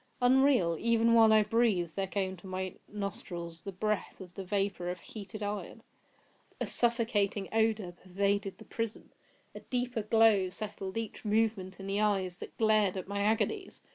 Unreal!—Even 0.19 1.13
while 1.13 1.31
I 1.31 1.43
breathed 1.43 1.95
there 1.95 2.07
came 2.07 2.35
to 2.37 2.47
my 2.47 2.73
nostrils 2.91 3.61
the 3.61 3.71
breath 3.71 4.19
of 4.19 4.33
the 4.33 4.43
vapour 4.43 4.89
of 4.89 4.99
heated 4.99 5.43
iron! 5.43 5.83
A 6.59 6.65
suffocating 6.65 7.47
odour 7.53 7.91
pervaded 7.91 8.57
the 8.57 8.65
prison! 8.65 9.11
A 9.53 9.59
deeper 9.59 10.01
glow 10.01 10.49
settled 10.49 10.97
each 10.97 11.23
moment 11.23 11.79
in 11.79 11.85
the 11.85 12.01
eyes 12.01 12.39
that 12.39 12.57
glared 12.57 12.97
at 12.97 13.07
my 13.07 13.21
agonies! 13.21 13.83